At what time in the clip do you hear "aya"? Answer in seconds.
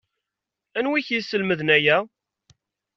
1.77-1.97